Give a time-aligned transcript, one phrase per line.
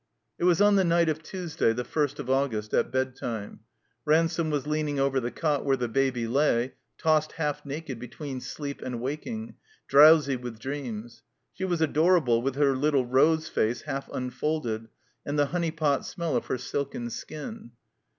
[0.39, 3.59] It was on the night of Tuesday, the first of August, at bedtime.
[4.03, 8.81] Ransome was leaning over the cot where the Baby lay, tossed half naked between sleep
[8.81, 11.21] and waking, drowsy with dreams.
[11.53, 14.87] She was ador able with her Little Rose face half unfolded,
[15.23, 17.69] and the Honeypot smell of her silken skin.